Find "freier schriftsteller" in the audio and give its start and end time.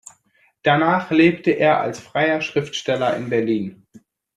1.99-3.15